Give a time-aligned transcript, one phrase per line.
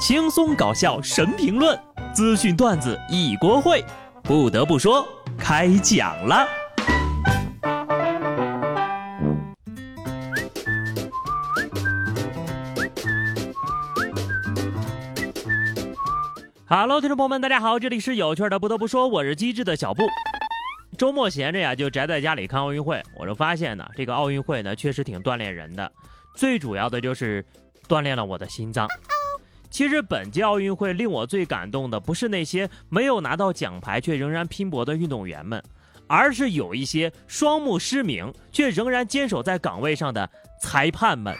[0.00, 1.78] 轻松搞笑神评论，
[2.14, 3.84] 资讯段子一锅烩。
[4.22, 6.48] 不得不说，开讲了。
[16.66, 18.58] Hello，听众朋友们，大家好，这里是有趣的。
[18.58, 20.04] 不得不说，我是机智的小布。
[20.96, 23.02] 周末闲着呀，就宅在家里看奥运会。
[23.18, 25.92] 我就发现呢，这个奥运会呢，确实挺锻炼人的。
[26.34, 27.44] 最主要的就是
[27.86, 28.88] 锻炼了我的心脏。
[29.70, 35.62] 其实本届奥运会令我最感动的，不是那些没有拿到奖牌却仍然拼搏的运动员们，
[36.08, 40.28] 而是有一些双目失明却仍然坚守在岗位上的
[40.60, 41.34] 裁判们。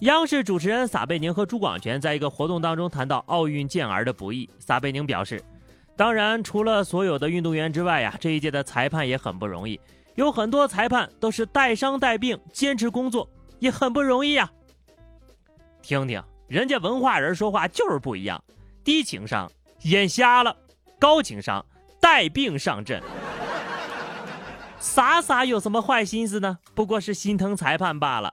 [0.00, 5.42] 央视主持人撒贝宁和朱广权在一个活动当中谈到奥运健儿的不易，撒贝宁表示。
[5.96, 9.80] 当然，除了所有的运动员之外呀，这一届的裁判也很不容易，
[10.16, 13.26] 有很多裁判都是带伤带病坚持工作，
[13.60, 14.50] 也很不容易呀。
[15.84, 18.42] 听听人家文化人说话就是不一样，
[18.82, 20.56] 低情商眼瞎了，
[20.98, 21.64] 高情商
[22.00, 23.02] 带病上阵。
[24.78, 26.58] 傻傻有什么坏心思呢？
[26.74, 28.32] 不过是心疼裁判罢了。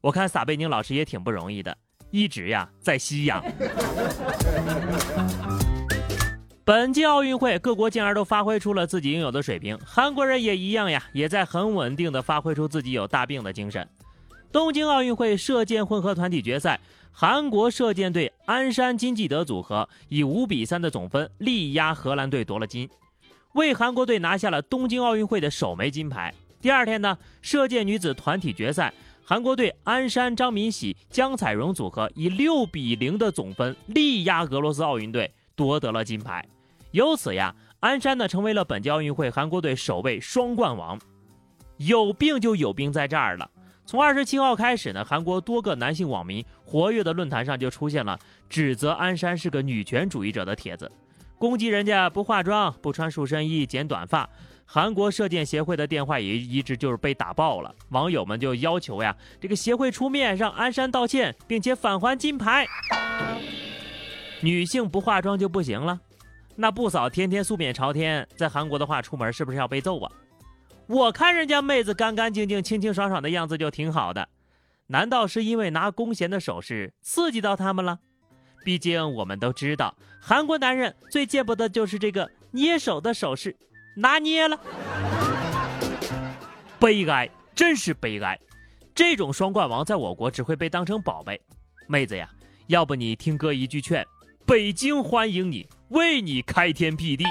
[0.00, 1.76] 我看撒贝宁老师也挺不容易的，
[2.10, 3.44] 一直呀在吸氧。
[6.64, 13.88] 本届奥运会，各国健儿都发挥出了自己应有的水平，韩国人也一样呀，也在很稳定的发挥出自己有大病的精神。
[14.50, 16.80] 东京奥运会射箭混合团体决赛，
[17.12, 22.88] 韩国射箭队鞍山金基德组合以五比三的总分力压荷兰队夺了金，
[23.52, 26.32] 为韩国队拿下了东京奥运会的首枚金牌。
[26.62, 36.42] 第二天呢，射箭女子团体决赛，韩国队鞍山张敏喜姜彩荣组合以六比零的总分力压俄罗斯奥运队夺得了金牌。
[36.92, 40.98] 由此呀，鞍山呢成为了本届奥运会韩国队首位双冠王。
[41.76, 43.48] 有病就有病在这儿了。
[43.88, 50.92] 从二十七号开始呢，韩国多个男性网民活跃的论坛上就出现了指责鞍山是个女权主义者的帖子，
[51.38, 54.28] 攻击人家不化妆、不穿束身衣、剪短发。
[54.66, 62.66] 韩国射箭协会的电话也一直就是被打爆了，网友们就要求呀，这个协会出面让鞍山道歉，并且返还金牌。
[64.42, 65.98] 女性不化妆就不行了？
[66.56, 70.12] 那不嫂天天素面朝天，在韩国的话，出门是不是要被揍啊？
[70.88, 74.28] 我看人家妹子干干净净、清清爽爽的样子就挺好的，
[74.86, 77.98] 难道是因为拿弓弦的手势刺激到他们了？
[78.64, 83.54] 毕竟我们都知道，韩国男人最见不得就是这个捏手的手势，
[83.96, 84.58] 拿捏了。
[86.78, 88.38] 悲哀，真是悲哀！
[88.94, 91.38] 这种双冠王在我国只会被当成宝贝。
[91.86, 92.30] 妹子呀，
[92.68, 94.06] 要不你听哥一句劝，
[94.46, 95.68] 北京欢迎你。
[95.88, 97.24] 为你开天辟地，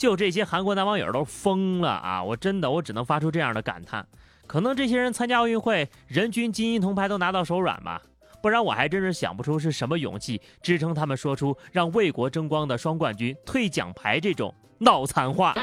[0.00, 2.24] 就这些韩国男网友都疯了啊！
[2.24, 4.06] 我真的，我只能发出这样的感叹：
[4.46, 8.00] 可能这些人参加奥运会，人均金银铜牌都拿到手软吧，
[8.42, 15.54] 不然我还真是想不出是什么勇气支撑他们说出让为国争光的双冠军退奖牌这种脑残话。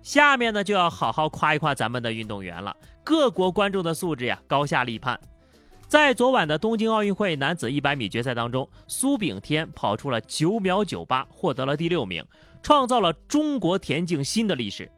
[0.00, 2.72] 下面呢，就要好好夸一夸咱们的运动员了，
[3.02, 5.18] 各国观众的素质呀，高下立判。
[5.90, 12.24] 在昨晚的东京奥运会男子100米决赛当中，苏炳添跑出了9秒98，获得了第六名，
[12.62, 14.88] 创造了中国田径新的历史。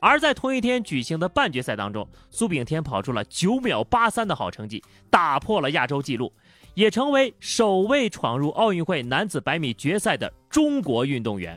[0.00, 6.32] 而在同一天举行的半决赛当中，苏炳添跑出了9秒83的好成绩，打破了亚洲纪录，
[6.74, 11.56] 也成为首位闯入奥运会男子百米决赛的中国运动员。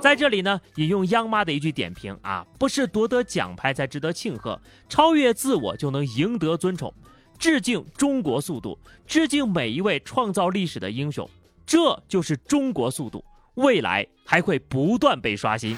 [0.00, 6.92] 在这里呢，引用央妈的一句点评啊，不是夺得奖牌才值得庆贺，超越自我就能赢得尊崇。
[7.42, 11.28] 致敬中国速度，致敬每一位创造历史的英雄，
[11.66, 15.76] 这就是中国速度，未来还会不断被刷新。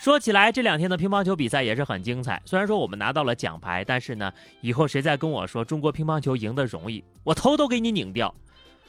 [0.00, 2.42] 说起来，这两天的乒乓球比赛也是很精彩。
[2.44, 8.34] 虽然说我们拿到了奖牌，但是呢，以后谁再跟我说中国乒乓球赢得容易，我头都给你拧掉。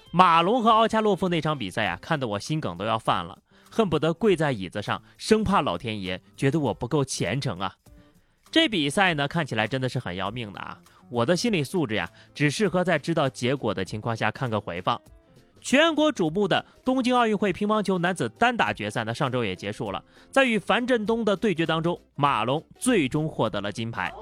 [0.10, 3.38] 马龙和奥恰洛夫那场比赛呀，看得我心梗都要犯了，
[3.70, 7.76] 恨不得跪在椅子上，生怕老天爷觉得我不够虔诚啊。
[8.54, 10.78] 这比赛呢，看起来真的是很要命的啊！
[11.10, 15.02] 我的心理素质呀，只适合在知道结果的情况下看个回放。
[15.60, 20.06] 全国瞩目的东京奥运会乒乓球男子单打决赛呢，上周也结束了。
[20.30, 24.14] 在与樊振东的对决当中，马龙最终获得了金牌。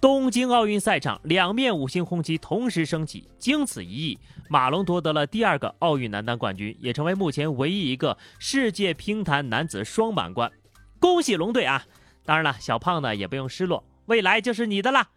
[0.00, 4.18] 东京奥运赛场两面五星红旗同时升起，经此一役，
[4.48, 10.50] 马龙夺得了第二个奥运男单冠军，也成为目前唯一一个世界乒坛男子双满贯。
[10.98, 11.84] 恭喜龙队啊！
[12.24, 15.08] 当然了，小胖呢也不用失落，未来就是你的啦。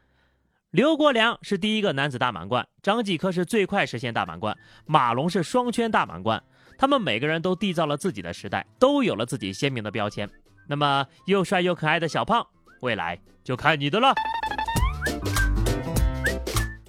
[0.72, 6.44] 刘国梁是第一个男子大满贯，张继科是最快实现大满贯，马龙是双圈大满贯。
[6.78, 10.30] 他们每个人都缔造了自己的时代，都有了自己鲜明的标签。
[10.68, 12.46] 那么又帅又可爱的小胖，
[12.81, 14.13] 未来就看你的了。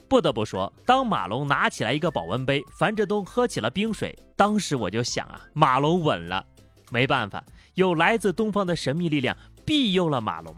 [0.08, 6.44] 不得不说，当马龙拿起来一个保温杯，樊振东喝起了冰水，当时我就想啊，马龙稳了。
[6.90, 9.36] 没办法，有来自东方的神秘力量
[9.66, 10.54] 庇佑了马龙。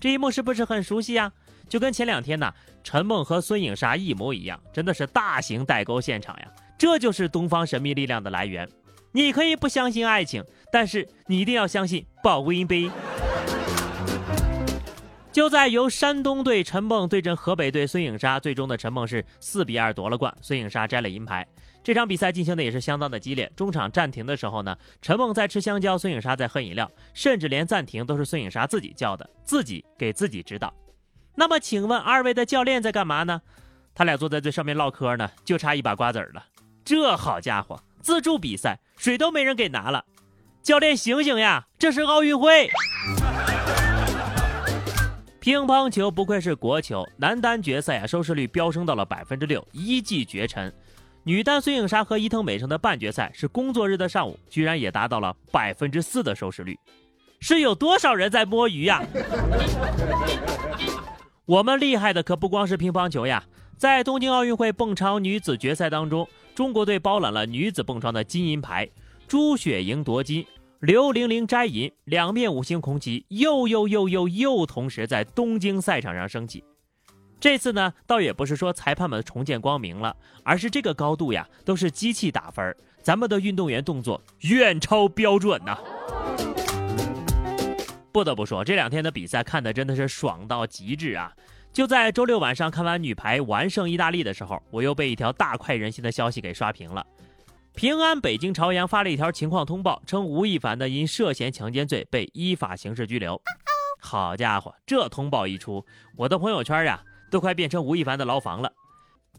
[0.00, 1.30] 这一幕是不是很熟悉呀？
[1.68, 6.48] 就跟前两天呢，陈梦和孙颖莎一模一样，真的是大型代沟现场呀！
[6.78, 8.68] 这就是东方神秘力量的来源。
[9.12, 12.90] 你可以不相信爱情，但是你一定要相信保温杯。
[15.36, 21.46] 就在由山东队陈梦对阵河北队孙颖莎，最终的陈梦是四比二夺了冠，孙颖莎摘了银牌。
[21.84, 23.52] 这场比赛进行的也是相当的激烈。
[23.54, 30.72] 中场暂停的时候呢，陈梦在吃香蕉，孙颖莎在喝饮料，甚至连暂停都是孙颖莎自己叫的，自己给自己指导。
[31.34, 33.42] 那么，请问二位的教练在干嘛呢？
[33.94, 36.46] 他俩坐在最上面唠嗑呢，就差一把瓜子了。
[36.82, 40.02] 这好家伙，自助比赛水都没人给拿了，
[40.62, 42.70] 教练醒醒呀，这是奥运会。
[45.46, 50.74] 乒乓球不愧是国球，男单决赛啊，收视率飙升到了百分之六，一骑绝尘。
[51.22, 56.76] 女单孙颖莎和伊藤美诚的半决赛是工作日的上午，居然也达到了百分之四的收视率，
[57.38, 59.00] 是有多少人在摸鱼呀？
[61.46, 63.44] 我们厉害的可不光是乒乓球呀，
[63.78, 68.88] 在东京奥运会蹦超女子决赛当中，中国队包揽了女子蹦超的金银牌，
[69.28, 70.44] 朱雪莹夺金。
[70.80, 76.62] 刘玲玲摘银，两面五星红旗又又又又又同时在东京赛场上升起。
[77.40, 85.78] 这次呢，倒也不是说裁判们重见光明了，而是这个高度呀，都是机器打分，咱们的运动员动作远超标准呐。
[88.12, 91.32] 不得不说，这两天的比赛看的真的是爽到极致啊！
[91.72, 97.06] 就在周六晚上看完女排完胜意大利的时候，我又被一条大快人心的消息给刷屏了。
[97.76, 103.38] 平安北京朝阳发了一条情况通报，称吴亦凡呢因涉嫌强奸罪被依法刑事拘留。
[104.00, 105.84] 好家伙，这通报一出，
[106.16, 108.72] 我的朋友圈呀都快变成吴亦凡的牢房了。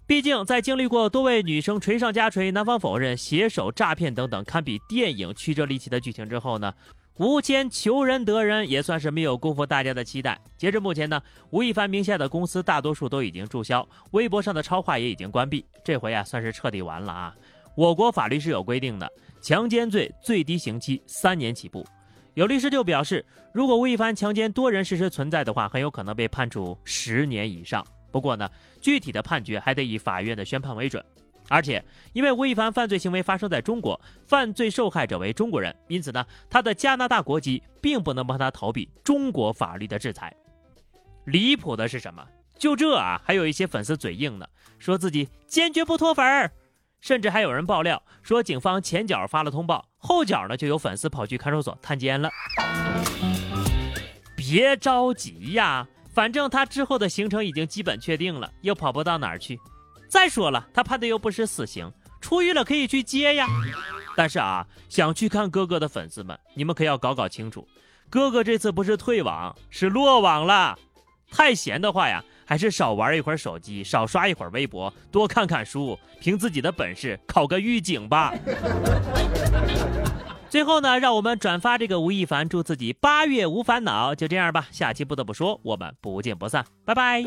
[0.05, 6.71] 毕竟在经历过多位女生锤上加锤、男方否认、携手诈骗等等堪比电影曲折离奇的剧情之后呢，
[7.15, 10.39] 吴谦求人得人，也算是没有辜负大家的期待。
[10.55, 11.19] 截至目前呢，
[11.49, 15.65] 吴亦凡名下的公司大多数都已经注销，微博上的超话也已经关闭。
[15.83, 17.35] 这回啊，算是彻底完了啊。
[17.77, 19.07] 我国法律是有规定的，
[19.39, 21.85] 强奸罪最低刑期三年起步。
[22.33, 27.85] 有律师就表示，如果吴亦凡强奸多人事实存在的话，很有可能被判处十年以上。
[28.11, 28.49] 不过呢，
[28.81, 31.05] 具体的判决还得以法院的宣判为准。
[31.49, 31.83] 而且，
[32.13, 40.35] 因为吴亦凡犯罪行为发生在中国，犯罪受害者为中国人，因此呢，他的加拿大国籍并不能帮他逃避中国法律的制裁。
[41.25, 42.25] 离谱的是什么？
[42.57, 44.47] 就这啊，还有一些粉丝嘴硬呢，
[44.79, 46.51] 说自己坚决不脱粉儿。
[46.99, 52.29] 甚至还有人爆料说，警方前脚发了通报，后脚呢就有粉丝跑去看守所探监了。
[54.35, 59.59] 别着急呀，反正他之后的行程已经基本确定了，又跑不到哪儿去。
[60.09, 63.47] 再说了，他判的又不是死刑，出狱了可以去接呀。
[64.15, 67.67] 但是啊，想去看哥哥的粉丝们，你们可要搞搞清楚，
[68.09, 70.77] 哥哥这次不是退网，是落网了。
[71.29, 72.23] 太闲的话呀。
[72.47, 78.33] 还是少玩一会儿手机，少刷一会儿微博，多看看书，凭自己的本事考个狱警吧。
[80.49, 84.15] 最后呢，让我们转发这个吴亦凡，祝自己八月无烦恼。
[84.15, 87.21] 就这样吧，下期不得不说，我们不见不散，拜拜。